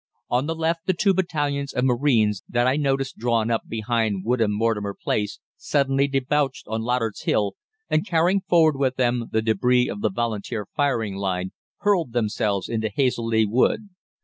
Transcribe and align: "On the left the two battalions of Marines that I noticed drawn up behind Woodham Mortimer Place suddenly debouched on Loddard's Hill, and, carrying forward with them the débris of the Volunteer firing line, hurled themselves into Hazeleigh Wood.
"On 0.31 0.47
the 0.47 0.55
left 0.55 0.87
the 0.87 0.95
two 0.95 1.13
battalions 1.13 1.73
of 1.73 1.85
Marines 1.85 2.41
that 2.49 2.65
I 2.65 2.75
noticed 2.75 3.19
drawn 3.19 3.51
up 3.51 3.67
behind 3.69 4.25
Woodham 4.25 4.51
Mortimer 4.51 4.95
Place 4.99 5.39
suddenly 5.57 6.07
debouched 6.07 6.67
on 6.67 6.81
Loddard's 6.81 7.21
Hill, 7.21 7.53
and, 7.87 8.03
carrying 8.03 8.41
forward 8.41 8.77
with 8.79 8.95
them 8.95 9.29
the 9.31 9.43
débris 9.43 9.91
of 9.91 10.01
the 10.01 10.09
Volunteer 10.09 10.65
firing 10.75 11.17
line, 11.17 11.51
hurled 11.81 12.13
themselves 12.13 12.67
into 12.67 12.89
Hazeleigh 12.89 13.45
Wood. 13.47 13.89